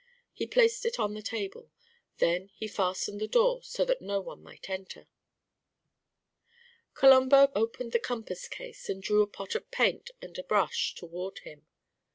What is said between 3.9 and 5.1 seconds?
none might enter.